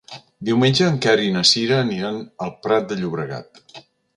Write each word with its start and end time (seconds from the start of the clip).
Diumenge 0.47 0.87
en 0.91 0.95
Quer 1.05 1.13
i 1.25 1.35
na 1.35 1.45
Sira 1.49 1.77
aniran 1.83 2.19
al 2.47 2.55
Prat 2.67 2.91
de 2.93 2.99
Llobregat. 3.03 3.63